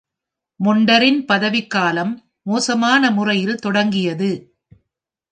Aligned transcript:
மோண்டரின் 0.59 1.19
பதவிக்காலம் 1.25 2.13
மோசமான 2.41 3.11
முறையில் 3.11 3.59
தொடங்கியது. 3.59 4.31